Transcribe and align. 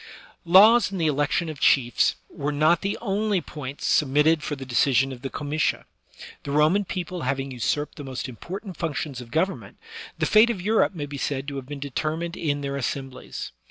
Laws 0.45 0.89
and 0.91 0.99
the 0.99 1.05
election 1.05 1.47
of 1.47 1.59
chiefs 1.59 2.15
were 2.27 2.51
not 2.51 2.81
the 2.81 2.97
only 3.01 3.39
points 3.39 3.85
submitted 3.85 4.41
for 4.41 4.55
the 4.55 4.65
decision 4.65 5.11
of 5.11 5.21
the 5.21 5.29
comitia; 5.29 5.85
the 6.41 6.49
Roman 6.49 6.85
people 6.85 7.21
having 7.21 7.51
usurped 7.51 7.97
the 7.97 8.03
most 8.03 8.27
important 8.27 8.79
func 8.79 8.95
tions 8.95 9.21
of 9.21 9.29
government, 9.29 9.77
the 10.17 10.25
fate 10.25 10.49
of 10.49 10.59
Europe 10.59 10.95
may 10.95 11.05
be 11.05 11.19
said 11.19 11.47
to 11.49 11.57
have 11.57 11.67
been 11.67 11.79
determined 11.79 12.35
in 12.35 12.61
their 12.61 12.77
assemblies. 12.77 13.51